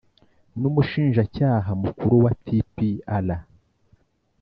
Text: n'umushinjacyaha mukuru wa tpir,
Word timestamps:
n'umushinjacyaha 0.59 1.71
mukuru 1.81 2.15
wa 2.23 2.31
tpir, 2.43 3.29